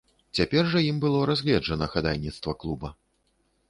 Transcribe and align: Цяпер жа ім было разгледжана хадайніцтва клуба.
Цяпер 0.39 0.63
жа 0.71 0.81
ім 0.87 0.97
было 1.05 1.21
разгледжана 1.33 1.93
хадайніцтва 1.95 2.61
клуба. 2.65 2.97